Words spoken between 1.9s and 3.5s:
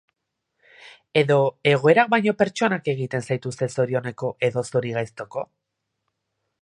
baino pertsonak egiten